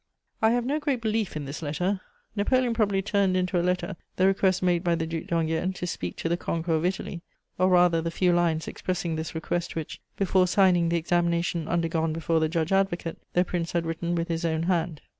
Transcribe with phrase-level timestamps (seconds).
[0.23, 2.01] * I have no great belief in this letter:
[2.35, 6.15] Napoleon probably turned into a letter the request made by the Duc d'Enghien to speak
[6.17, 7.21] to the conqueror of Italy,
[7.59, 12.39] or rather the few lines expressing this request which, before signing the examination undergone before
[12.39, 15.01] the judge advocate, the Prince had written with his own hand.